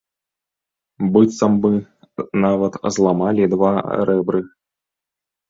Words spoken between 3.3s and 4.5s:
два рэбры.